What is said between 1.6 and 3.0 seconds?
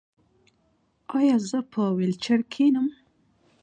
به په ویلچیر کینم؟